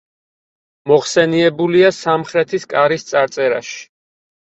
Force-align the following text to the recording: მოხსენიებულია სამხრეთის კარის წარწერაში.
მოხსენიებულია 0.91 1.91
სამხრეთის 1.97 2.65
კარის 2.73 3.05
წარწერაში. 3.11 3.77